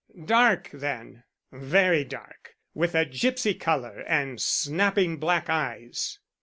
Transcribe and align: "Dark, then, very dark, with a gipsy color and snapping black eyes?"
"Dark, 0.25 0.71
then, 0.73 1.25
very 1.51 2.03
dark, 2.03 2.55
with 2.73 2.95
a 2.95 3.05
gipsy 3.05 3.53
color 3.53 3.99
and 4.07 4.41
snapping 4.41 5.17
black 5.17 5.47
eyes?" 5.47 6.17